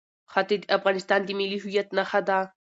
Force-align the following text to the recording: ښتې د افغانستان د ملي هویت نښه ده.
ښتې 0.31 0.55
د 0.61 0.65
افغانستان 0.77 1.19
د 1.23 1.29
ملي 1.39 1.57
هویت 1.63 1.87
نښه 1.97 2.21
ده. 2.27 2.39